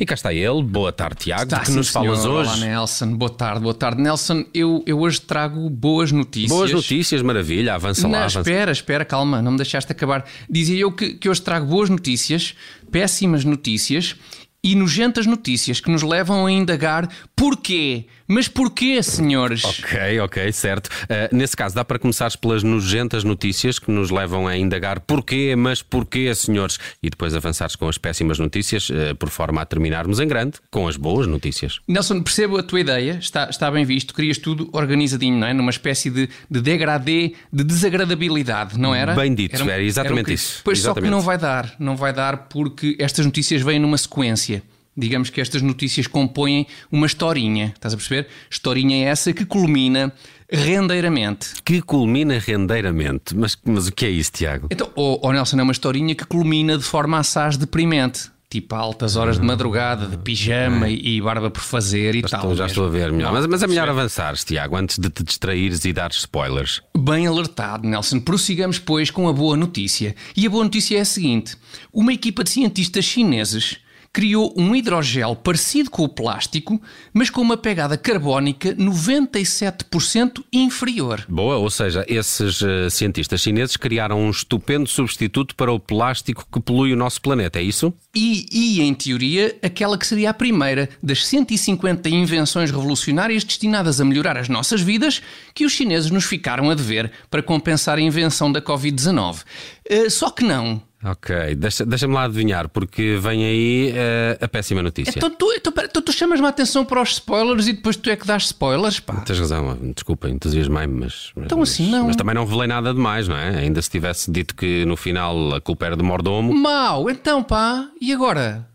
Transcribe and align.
E 0.00 0.06
cá 0.06 0.14
está 0.14 0.32
ele. 0.32 0.62
Boa 0.62 0.92
tarde, 0.92 1.16
Tiago. 1.16 1.42
Está, 1.44 1.60
que 1.60 1.66
sim, 1.70 1.76
nos 1.76 1.88
falas 1.88 2.20
senhor. 2.20 2.40
hoje? 2.40 2.50
Olá, 2.50 2.56
Nelson. 2.58 3.16
Boa 3.16 3.30
tarde, 3.30 3.60
boa 3.60 3.74
tarde. 3.74 4.00
Nelson, 4.00 4.44
eu, 4.54 4.82
eu 4.86 5.00
hoje 5.00 5.20
trago 5.20 5.68
boas 5.68 6.12
notícias. 6.12 6.50
Boas 6.50 6.72
notícias, 6.72 7.20
maravilha. 7.22 7.74
Avança 7.74 8.02
Não, 8.02 8.10
lá. 8.10 8.18
Avança. 8.20 8.38
espera, 8.40 8.70
espera, 8.70 9.04
calma, 9.04 9.42
não 9.42 9.52
me 9.52 9.56
deixaste 9.56 9.90
acabar. 9.90 10.24
Dizia 10.48 10.78
eu 10.78 10.92
que, 10.92 11.14
que 11.14 11.28
hoje 11.28 11.42
trago 11.42 11.66
boas 11.66 11.90
notícias, 11.90 12.54
péssimas 12.92 13.44
notícias 13.44 14.14
e 14.62 14.74
nojentas 14.74 15.26
notícias 15.26 15.80
que 15.80 15.90
nos 15.90 16.02
levam 16.02 16.46
a 16.46 16.52
indagar 16.52 17.08
porquê. 17.38 18.06
Mas 18.30 18.46
porquê, 18.46 19.02
senhores? 19.02 19.64
Ok, 19.64 20.20
ok, 20.20 20.52
certo. 20.52 20.88
Uh, 20.88 21.34
nesse 21.34 21.56
caso, 21.56 21.74
dá 21.74 21.82
para 21.82 21.98
começares 21.98 22.36
pelas 22.36 22.62
nojentas 22.62 23.24
notícias 23.24 23.78
que 23.78 23.90
nos 23.90 24.10
levam 24.10 24.46
a 24.46 24.54
indagar 24.54 25.00
porquê, 25.00 25.54
mas 25.56 25.80
porquê, 25.80 26.34
senhores, 26.34 26.78
e 27.02 27.08
depois 27.08 27.34
avançares 27.34 27.74
com 27.74 27.88
as 27.88 27.96
péssimas 27.96 28.38
notícias, 28.38 28.90
uh, 28.90 29.14
por 29.18 29.30
forma 29.30 29.62
a 29.62 29.64
terminarmos 29.64 30.20
em 30.20 30.28
grande 30.28 30.58
com 30.70 30.86
as 30.86 30.98
boas 30.98 31.26
notícias. 31.26 31.80
Nelson, 31.88 32.20
percebo 32.20 32.58
a 32.58 32.62
tua 32.62 32.80
ideia, 32.80 33.18
está, 33.18 33.48
está 33.48 33.70
bem 33.70 33.84
visto, 33.86 34.12
querias 34.12 34.36
tudo 34.36 34.68
organizadinho, 34.72 35.38
não 35.38 35.46
é? 35.46 35.54
Numa 35.54 35.70
espécie 35.70 36.10
de, 36.10 36.28
de 36.50 36.60
degradê, 36.60 37.32
de 37.50 37.64
desagradabilidade, 37.64 38.78
não 38.78 38.94
era? 38.94 39.14
Bem 39.14 39.34
dito, 39.34 39.56
era, 39.62 39.82
exatamente 39.82 40.26
era 40.26 40.34
isso. 40.34 40.60
Pois 40.62 40.80
exatamente. 40.80 41.04
só 41.04 41.06
que 41.06 41.10
não 41.10 41.22
vai 41.22 41.38
dar, 41.38 41.74
não 41.78 41.96
vai 41.96 42.12
dar 42.12 42.48
porque 42.48 42.94
estas 42.98 43.24
notícias 43.24 43.62
vêm 43.62 43.78
numa 43.78 43.96
sequência. 43.96 44.62
Digamos 44.98 45.30
que 45.30 45.40
estas 45.40 45.62
notícias 45.62 46.08
compõem 46.08 46.66
uma 46.90 47.06
historinha, 47.06 47.66
estás 47.66 47.94
a 47.94 47.96
perceber? 47.96 48.26
Historinha 48.50 49.08
essa 49.08 49.32
que 49.32 49.44
culmina 49.44 50.12
rendeiramente. 50.50 51.50
Que 51.64 51.80
culmina 51.80 52.36
rendeiramente. 52.36 53.36
Mas, 53.36 53.56
mas 53.64 53.86
o 53.86 53.92
que 53.92 54.04
é 54.04 54.10
isso, 54.10 54.32
Tiago? 54.32 54.66
Então, 54.72 54.90
o, 54.96 55.24
o 55.24 55.32
Nelson 55.32 55.60
é 55.60 55.62
uma 55.62 55.70
historinha 55.70 56.16
que 56.16 56.24
culmina 56.24 56.76
de 56.76 56.82
forma 56.82 57.16
assaz 57.16 57.56
deprimente. 57.56 58.28
Tipo, 58.50 58.74
altas 58.74 59.14
horas 59.14 59.38
de 59.38 59.46
madrugada, 59.46 60.06
de 60.06 60.16
pijama 60.16 60.88
e, 60.88 61.18
e 61.18 61.20
barba 61.20 61.48
por 61.48 61.62
fazer 61.62 62.16
e 62.16 62.22
tal. 62.22 62.40
estou, 62.40 62.56
já 62.56 62.64
mesmo. 62.64 62.66
estou 62.66 62.86
a 62.86 62.88
ver 62.88 63.12
melhor. 63.12 63.32
Mas, 63.32 63.46
mas 63.46 63.62
é 63.62 63.66
melhor 63.68 63.88
avançares, 63.88 64.42
Tiago, 64.42 64.74
antes 64.74 64.98
de 64.98 65.10
te 65.10 65.22
distraíres 65.22 65.84
e 65.84 65.92
dares 65.92 66.16
spoilers. 66.16 66.82
Bem 66.96 67.26
alertado, 67.26 67.86
Nelson. 67.86 68.18
Prossigamos, 68.18 68.80
pois, 68.80 69.12
com 69.12 69.28
a 69.28 69.32
boa 69.32 69.56
notícia. 69.56 70.16
E 70.34 70.44
a 70.44 70.50
boa 70.50 70.64
notícia 70.64 70.96
é 70.96 71.02
a 71.02 71.04
seguinte: 71.04 71.56
uma 71.92 72.12
equipa 72.12 72.42
de 72.42 72.50
cientistas 72.50 73.04
chineses 73.04 73.78
criou 74.18 74.52
um 74.56 74.74
hidrogel 74.74 75.36
parecido 75.36 75.90
com 75.92 76.02
o 76.02 76.08
plástico, 76.08 76.82
mas 77.14 77.30
com 77.30 77.40
uma 77.40 77.56
pegada 77.56 77.96
carbónica 77.96 78.74
97% 78.74 80.42
inferior. 80.52 81.24
Boa, 81.28 81.58
ou 81.58 81.70
seja, 81.70 82.04
esses 82.08 82.60
eh, 82.60 82.90
cientistas 82.90 83.40
chineses 83.40 83.76
criaram 83.76 84.20
um 84.20 84.28
estupendo 84.28 84.88
substituto 84.88 85.54
para 85.54 85.70
o 85.70 85.78
plástico 85.78 86.44
que 86.52 86.58
polui 86.58 86.92
o 86.92 86.96
nosso 86.96 87.22
planeta, 87.22 87.60
é 87.60 87.62
isso? 87.62 87.94
E, 88.12 88.46
e, 88.50 88.80
em 88.80 88.92
teoria, 88.92 89.56
aquela 89.62 89.96
que 89.96 90.04
seria 90.04 90.30
a 90.30 90.34
primeira 90.34 90.88
das 91.00 91.24
150 91.24 92.08
invenções 92.08 92.72
revolucionárias 92.72 93.44
destinadas 93.44 94.00
a 94.00 94.04
melhorar 94.04 94.36
as 94.36 94.48
nossas 94.48 94.80
vidas 94.80 95.22
que 95.54 95.64
os 95.64 95.70
chineses 95.70 96.10
nos 96.10 96.24
ficaram 96.24 96.70
a 96.70 96.74
dever 96.74 97.12
para 97.30 97.40
compensar 97.40 97.98
a 97.98 98.02
invenção 98.02 98.50
da 98.50 98.60
Covid-19. 98.60 99.44
Eh, 99.88 100.10
só 100.10 100.28
que 100.28 100.42
não. 100.42 100.87
Ok, 101.04 101.54
deixa- 101.54 101.86
deixa-me 101.86 102.12
lá 102.12 102.24
adivinhar, 102.24 102.68
porque 102.68 103.16
vem 103.20 103.44
aí 103.44 103.92
eh, 103.94 104.36
a 104.40 104.48
péssima 104.48 104.82
notícia. 104.82 105.12
Então 105.16 105.30
tu, 105.30 105.46
então, 105.52 106.02
tu 106.02 106.12
chamas-me 106.12 106.44
a 106.46 106.48
atenção 106.48 106.84
para 106.84 107.00
os 107.00 107.10
spoilers 107.12 107.68
e 107.68 107.72
depois 107.72 107.94
tu 107.96 108.10
é 108.10 108.16
que 108.16 108.26
dás 108.26 108.46
spoilers, 108.46 108.98
pá. 108.98 109.14
Tens 109.20 109.38
razão, 109.38 109.78
desculpa, 109.94 110.28
entusiasmei-me, 110.28 110.92
mas, 111.00 111.30
mas. 111.36 111.44
Então 111.46 111.62
assim, 111.62 111.88
não. 111.88 112.06
Mas 112.08 112.16
também 112.16 112.34
não 112.34 112.44
revelei 112.44 112.66
nada 112.66 112.92
demais, 112.92 113.28
não 113.28 113.36
é? 113.36 113.58
Ainda 113.60 113.80
se 113.80 113.88
tivesse 113.88 114.28
dito 114.28 114.56
que 114.56 114.84
no 114.86 114.96
final 114.96 115.54
a 115.54 115.60
culpa 115.60 115.86
era 115.86 115.96
de 115.96 116.02
mordomo. 116.02 116.52
Mau, 116.52 117.08
então 117.08 117.44
pá, 117.44 117.88
e 118.00 118.12
agora? 118.12 118.66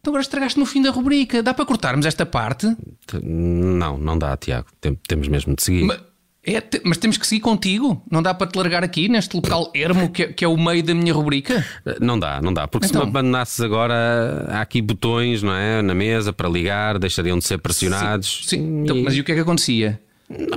Então 0.00 0.10
agora 0.10 0.22
estragaste 0.22 0.58
no 0.58 0.64
fim 0.64 0.80
da 0.82 0.90
rubrica. 0.90 1.42
Dá 1.42 1.52
para 1.52 1.66
cortarmos 1.66 2.06
esta 2.06 2.24
parte? 2.24 2.74
Não, 3.22 3.98
não 3.98 4.18
dá, 4.18 4.36
Tiago. 4.36 4.66
Tem- 4.80 4.98
temos 5.06 5.28
mesmo 5.28 5.54
de 5.54 5.62
seguir. 5.62 5.84
Ma- 5.84 6.00
é, 6.44 6.60
te- 6.60 6.80
mas 6.84 6.96
temos 6.98 7.16
que 7.16 7.26
seguir 7.26 7.40
contigo. 7.40 8.02
Não 8.10 8.22
dá 8.22 8.34
para 8.34 8.46
te 8.46 8.56
largar 8.56 8.82
aqui, 8.82 9.08
neste 9.08 9.34
local 9.36 9.70
ermo 9.74 10.10
que, 10.10 10.22
é- 10.24 10.32
que 10.32 10.44
é 10.44 10.48
o 10.48 10.56
meio 10.56 10.82
da 10.82 10.94
minha 10.94 11.12
rubrica? 11.14 11.64
Eh, 11.86 11.98
Não 12.00 12.18
dá, 12.18 12.40
não 12.42 12.52
dá. 12.52 12.66
Porque 12.66 12.86
se 12.86 12.92
Então. 12.92 13.04
me 13.04 13.10
abandonasses 13.10 13.60
agora, 13.60 14.46
há 14.48 14.60
aqui 14.60 14.82
botões, 14.82 15.42
não 15.42 15.54
é? 15.54 15.80
Na 15.82 15.94
mesa 15.94 16.32
para 16.32 16.48
ligar, 16.48 16.98
deixariam 16.98 17.38
de 17.38 17.44
ser 17.44 17.58
pressionados. 17.58 18.42
Sim. 18.46 18.82
Então, 18.82 18.96
E- 18.96 19.02
mas 19.04 19.14
e 19.14 19.20
o 19.20 19.24
que 19.24 19.32
é 19.32 19.34
que 19.36 19.40
acontecia? 19.40 20.00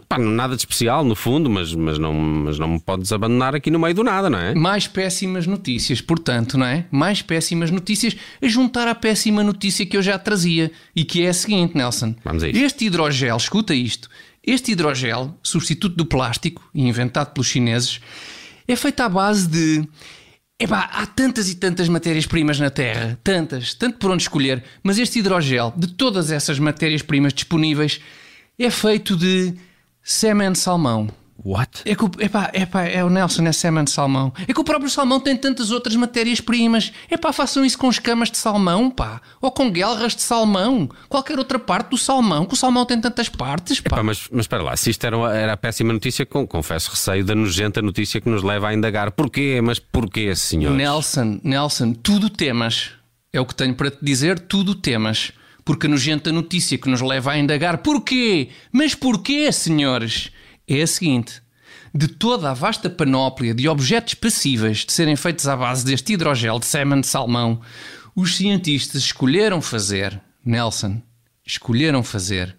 Pá, 0.08 0.18
nada 0.18 0.56
de 0.56 0.62
especial, 0.62 1.04
no 1.04 1.16
fundo, 1.16 1.50
mas, 1.50 1.74
mas, 1.74 1.98
não, 1.98 2.14
mas 2.14 2.58
não 2.58 2.68
me 2.68 2.80
podes 2.80 3.12
abandonar 3.12 3.56
aqui 3.56 3.70
no 3.70 3.80
meio 3.80 3.94
do 3.94 4.04
nada, 4.04 4.30
não 4.30 4.40
é? 4.40 4.56
Mais 4.56 4.88
péssimas 4.88 5.46
notícias, 5.46 6.00
portanto, 6.00 6.58
não 6.58 6.66
é? 6.66 6.86
Mais 6.92 7.22
péssimas 7.22 7.72
notícias 7.72 8.16
a 8.42 8.48
juntar 8.48 8.88
à 8.88 8.96
péssima 8.96 9.44
notícia 9.44 9.86
que 9.86 9.98
eu 9.98 10.02
já 10.02 10.18
trazia 10.18 10.72
e 10.96 11.04
que 11.04 11.24
é 11.24 11.30
a 11.30 11.34
seguinte, 11.34 11.76
Nelson. 11.76 12.16
Vamos 12.24 12.44
a 12.44 12.48
isto. 12.48 12.64
Este 12.64 12.86
hidrogel, 12.86 13.36
escuta 13.36 13.74
isto, 13.74 14.10
este 14.46 14.72
hidrogel, 14.72 15.38
substituto 15.42 15.96
do 15.96 16.06
plástico 16.06 16.70
e 16.74 16.88
inventado 16.88 17.34
pelos 17.34 17.48
chineses, 17.48 18.00
é 18.68 18.76
feito 18.76 19.02
à 19.02 19.10
base 19.10 19.48
de. 19.48 19.88
Epá, 20.58 20.90
há 20.94 21.06
tantas 21.06 21.50
e 21.50 21.56
tantas 21.56 21.90
matérias-primas 21.90 22.60
na 22.60 22.70
Terra, 22.70 23.20
tantas, 23.22 23.74
tanto 23.74 23.98
por 23.98 24.10
onde 24.10 24.24
escolher, 24.24 24.64
mas 24.82 24.98
este 24.98 25.20
hidrogel, 25.20 25.74
de 25.76 25.88
todas 25.88 26.32
essas 26.32 26.60
matérias-primas 26.60 27.34
disponíveis, 27.34 28.00
é 28.58 28.70
feito 28.70 29.16
de 29.16 29.54
sêmen 30.04 30.52
de 30.52 30.60
salmão. 30.60 31.10
What? 31.44 31.82
É 31.86 31.94
que 31.94 32.04
o, 32.04 32.10
epá, 32.20 32.50
epá, 32.56 32.84
é 32.86 33.04
o 33.04 33.10
Nelson, 33.10 33.44
é 33.46 33.52
sêmen 33.52 33.84
de 33.84 33.92
salmão. 33.92 34.34
É 34.48 34.54
que 34.54 34.60
o 34.60 34.64
próprio 34.64 34.90
salmão 34.90 35.20
tem 35.20 35.36
tantas 35.38 35.70
outras 35.70 35.96
matérias-primas. 35.96 36.92
Epá, 37.12 37.32
façam 37.32 37.64
isso 37.64 37.78
com 37.78 37.88
escamas 37.90 38.32
de 38.32 38.38
salmão, 38.38 38.90
pá. 38.90 39.22
Ou 39.42 39.52
com 39.52 39.70
guelras 39.70 40.16
de 40.16 40.24
salmão. 40.24 40.90
Qualquer 41.08 41.38
outra 41.38 41.60
parte 41.60 41.90
do 41.90 41.98
salmão, 41.98 42.46
que 42.46 42.54
o 42.54 42.58
salmão 42.58 42.84
tem 42.86 43.00
tantas 43.00 43.30
partes, 43.30 43.80
pá. 43.80 43.98
Pá, 43.98 44.02
mas, 44.04 44.28
mas 44.32 44.42
espera 44.46 44.64
lá, 44.64 44.76
se 44.76 44.90
isto 44.90 45.06
era, 45.06 45.16
uma- 45.16 45.36
era 45.36 45.54
a 45.54 45.58
péssima 45.58 45.94
notícia, 45.94 46.26
com, 46.26 46.48
confesso 46.48 46.90
receio 46.90 47.24
da 47.24 47.36
nojenta 47.36 47.80
notícia 47.82 48.20
que 48.20 48.30
nos 48.30 48.42
leva 48.42 48.70
a 48.70 48.74
indagar. 48.74 49.12
Porquê? 49.12 49.60
Mas 49.62 49.78
porquê, 49.78 50.34
senhor? 50.36 50.72
Nelson, 50.74 51.40
Nelson, 51.44 51.94
tudo 51.94 52.28
temas. 52.30 52.92
É 53.32 53.40
o 53.40 53.46
que 53.46 53.54
tenho 53.54 53.76
para 53.76 53.92
te 53.92 53.98
dizer, 54.02 54.40
tudo 54.40 54.74
temas. 54.74 55.32
Porque 55.66 55.88
a 55.88 55.90
nojenta 55.90 56.32
notícia 56.32 56.78
que 56.78 56.88
nos 56.88 57.02
leva 57.02 57.32
a 57.32 57.38
indagar 57.40 57.80
porquê? 57.80 58.50
Mas 58.72 58.94
porquê, 58.94 59.52
senhores? 59.52 60.32
É 60.68 60.84
a 60.84 60.88
seguinte. 60.88 61.42
De 61.94 62.08
toda 62.08 62.52
a 62.52 62.54
vasta 62.54 62.90
panóplia 62.90 63.54
de 63.54 63.68
objetos 63.68 64.14
passíveis 64.14 64.86
de 64.86 64.94
serem 64.94 65.16
feitos 65.16 65.48
à 65.48 65.58
base 65.58 65.84
deste 65.84 66.14
hidrogel 66.14 66.60
de 66.60 66.68
sêmen 66.68 67.02
de 67.02 67.08
salmão, 67.08 67.62
os 68.16 68.36
cientistas 68.36 69.02
escolheram 69.02 69.60
fazer, 69.60 70.22
Nelson, 70.46 71.02
escolheram 71.44 72.04
fazer 72.04 72.56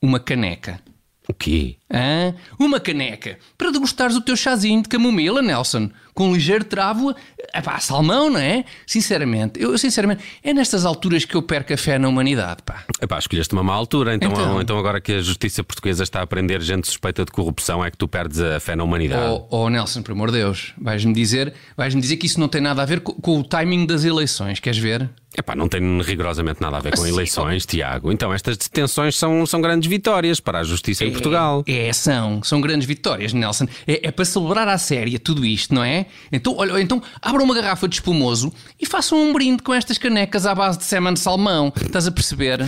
uma 0.00 0.20
caneca. 0.20 0.80
O 1.28 1.34
quê? 1.34 1.76
Hã? 1.92 2.34
Uma 2.58 2.78
caneca 2.78 3.38
para 3.58 3.72
degustares 3.72 4.14
o 4.14 4.20
teu 4.20 4.36
chazinho 4.36 4.82
de 4.82 4.88
camomila, 4.88 5.42
Nelson, 5.42 5.90
com 6.16 6.30
um 6.30 6.34
ligeiro 6.34 6.64
travo 6.64 7.14
a 7.52 7.62
pá, 7.62 7.78
salmão, 7.78 8.30
não 8.30 8.40
é? 8.40 8.64
Sinceramente, 8.86 9.60
eu 9.62 9.76
sinceramente, 9.78 10.24
é 10.42 10.52
nestas 10.54 10.84
alturas 10.86 11.24
que 11.24 11.34
eu 11.34 11.42
perco 11.42 11.72
a 11.72 11.76
fé 11.76 11.98
na 11.98 12.08
humanidade, 12.08 12.62
pá. 12.64 12.84
Epá, 13.00 13.18
escolheste 13.18 13.52
uma 13.52 13.62
má 13.62 13.74
altura, 13.74 14.14
então, 14.14 14.30
Então. 14.32 14.60
então. 14.62 14.78
agora 14.78 15.00
que 15.00 15.12
a 15.12 15.20
justiça 15.20 15.62
portuguesa 15.62 16.02
está 16.02 16.22
a 16.22 16.26
prender 16.26 16.60
gente 16.62 16.86
suspeita 16.86 17.24
de 17.24 17.30
corrupção 17.30 17.84
é 17.84 17.90
que 17.90 17.98
tu 17.98 18.08
perdes 18.08 18.40
a 18.40 18.58
fé 18.58 18.74
na 18.74 18.82
humanidade. 18.82 19.30
Oh, 19.30 19.46
oh, 19.64 19.68
Nelson, 19.70 20.02
por 20.02 20.12
amor 20.12 20.30
de 20.32 20.38
Deus, 20.38 20.72
vais-me 20.80 21.12
dizer, 21.12 21.52
vais-me 21.76 22.00
dizer 22.00 22.16
que 22.16 22.26
isso 22.26 22.40
não 22.40 22.48
tem 22.48 22.60
nada 22.62 22.82
a 22.82 22.84
ver 22.86 23.00
co- 23.00 23.14
com, 23.14 23.38
o 23.40 23.44
timing 23.44 23.84
das 23.86 24.02
eleições, 24.04 24.58
queres 24.58 24.78
ver? 24.78 25.08
Epá, 25.38 25.54
não 25.54 25.68
tem 25.68 26.00
rigorosamente 26.00 26.62
nada 26.62 26.78
a 26.78 26.80
ver 26.80 26.96
com 26.96 27.02
Assim, 27.02 27.12
eleições, 27.12 27.66
Tiago. 27.66 28.10
Então 28.10 28.32
estas 28.32 28.56
detenções 28.56 29.16
são, 29.16 29.44
são 29.44 29.60
grandes 29.60 29.86
vitórias 29.86 30.40
para 30.40 30.60
a 30.60 30.64
justiça 30.64 31.04
em 31.04 31.12
Portugal. 31.12 31.62
É, 31.66 31.92
são, 31.92 32.42
são 32.42 32.58
grandes 32.58 32.86
vitórias, 32.88 33.34
Nelson. 33.34 33.66
É, 33.86 34.08
é 34.08 34.10
para 34.10 34.24
celebrar 34.24 34.66
à 34.66 34.78
séria 34.78 35.18
tudo 35.18 35.44
isto, 35.44 35.74
não 35.74 35.84
é? 35.84 36.05
Então, 36.32 36.54
olha, 36.56 36.80
então 36.80 37.02
abram 37.22 37.44
uma 37.44 37.54
garrafa 37.54 37.88
de 37.88 37.96
espumoso 37.96 38.52
e 38.80 38.86
façam 38.86 39.18
um 39.18 39.32
brinde 39.32 39.62
com 39.62 39.72
estas 39.74 39.98
canecas 39.98 40.46
à 40.46 40.54
base 40.54 40.78
de 40.78 40.84
sêmen 40.84 41.14
de 41.14 41.20
salmão. 41.20 41.72
Estás 41.80 42.06
a 42.06 42.10
perceber? 42.10 42.66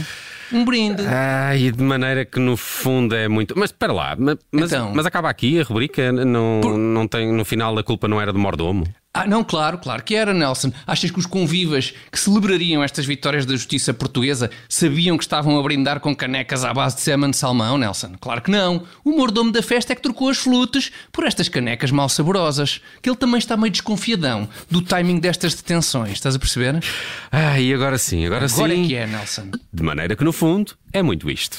Um 0.51 0.65
brinde. 0.65 1.03
Ah, 1.07 1.55
e 1.55 1.71
de 1.71 1.83
maneira 1.83 2.25
que 2.25 2.39
no 2.41 2.57
fundo 2.57 3.15
é 3.15 3.29
muito. 3.29 3.53
Mas 3.59 3.69
espera 3.71 3.93
lá, 3.93 4.17
ma- 4.19 4.39
mas, 4.51 4.73
Então. 4.73 4.93
mas 4.95 5.05
acaba 5.05 5.29
aqui 5.29 5.61
a 5.61 5.63
rubrica? 5.63 6.11
Não, 6.11 6.61
não 6.63 7.07
tem, 7.07 7.31
no 7.33 7.45
final 7.45 7.77
a 7.77 7.85
culpa 7.85 8.09
não 8.09 8.19
era 8.19 8.33
de 8.33 8.39
mordomo? 8.39 8.87
Ah, 9.19 9.27
não, 9.27 9.43
claro, 9.43 9.79
claro 9.79 10.03
que 10.03 10.15
era, 10.15 10.33
Nelson. 10.33 10.73
Achas 10.87 11.11
que 11.11 11.19
os 11.19 11.27
convivas 11.27 11.93
que 12.13 12.19
celebrariam 12.19 12.83
estas 12.83 13.05
vitórias 13.05 13.45
da 13.45 13.55
justiça 13.55 13.93
portuguesa 13.93 14.51
sabiam 14.69 15.17
que 15.17 15.25
estavam 15.25 15.59
a 15.59 15.63
brindar 15.63 15.99
com 16.01 16.15
canecas 16.15 16.65
à 16.65 16.73
base 16.73 16.97
de 16.97 17.03
sêmen 17.03 17.31
de 17.31 17.37
salmão, 17.37 17.77
Nelson? 17.77 18.13
Claro 18.21 18.41
que 18.43 18.51
não. 18.51 18.85
O 19.05 19.11
mordomo 19.11 19.51
da 19.51 19.63
festa 19.63 19.93
é 19.93 19.97
que 19.97 20.03
trocou 20.03 20.29
as 20.29 20.39
flutes 20.39 20.91
por 21.11 21.27
estas 21.27 21.49
canecas 21.49 21.91
mal 21.91 22.09
saborosas. 22.09 22.81
Que 23.03 23.09
ele 23.11 23.17
também 23.17 23.39
está 23.39 23.57
meio 23.57 23.73
desconfiadão 23.73 24.49
do 24.71 24.81
timing 24.83 25.19
destas 25.19 25.55
detenções, 25.55 26.13
estás 26.13 26.35
a 26.37 26.39
perceber? 26.39 26.83
Ah, 27.33 27.59
e 27.61 27.73
agora 27.75 27.99
sim, 27.99 28.25
agora, 28.25 28.47
Agora 28.47 28.75
sim. 28.75 28.85
é 28.85 28.87
que 28.87 28.95
é, 28.95 29.07
Nelson. 29.07 29.51
De 29.73 29.83
maneira 29.83 30.15
que 30.15 30.25
no 30.25 30.33
fundo 30.33 30.73
é 30.93 31.03
muito 31.03 31.29
isto. 31.31 31.59